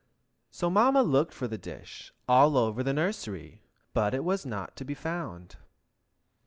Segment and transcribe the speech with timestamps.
[0.49, 3.61] So Mamma looked for the dish, all over the nursery,
[3.93, 5.57] but it was not to be found.